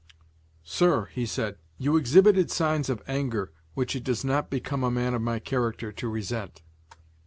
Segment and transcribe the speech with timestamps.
[0.63, 5.13] "Sir," he said, "you exhibited signs of anger which it does not become a man
[5.13, 6.63] of my character to resent.